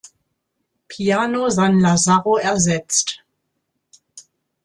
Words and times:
Piano 0.87 1.47
San 1.51 1.77
Lazzaro 1.79 2.37
ersetzt. 2.39 3.23